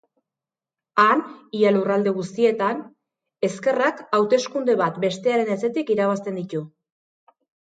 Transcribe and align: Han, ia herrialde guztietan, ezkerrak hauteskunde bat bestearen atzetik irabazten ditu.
Han, 1.03 1.19
ia 1.59 1.67
herrialde 1.73 2.13
guztietan, 2.15 2.81
ezkerrak 3.49 4.01
hauteskunde 4.21 4.77
bat 4.83 4.99
bestearen 5.05 5.55
atzetik 5.57 5.93
irabazten 5.99 6.41
ditu. 6.41 6.65